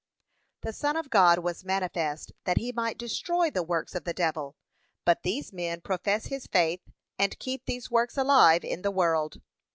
The 0.61 0.73
Son 0.73 0.97
of 0.97 1.11
God 1.11 1.37
was 1.37 1.63
manifest 1.63 2.31
that 2.45 2.57
he 2.57 2.71
might 2.71 2.97
destroy 2.97 3.51
the 3.51 3.61
works 3.61 3.93
of 3.93 4.03
the 4.03 4.15
devil, 4.15 4.55
but 5.05 5.21
these 5.21 5.53
men 5.53 5.79
profess 5.79 6.25
his 6.25 6.47
faith 6.47 6.81
and 7.19 7.37
keep 7.37 7.65
these 7.67 7.91
works 7.91 8.17
alive 8.17 8.63
in 8.63 8.81
the 8.81 8.89
world. 8.89 9.41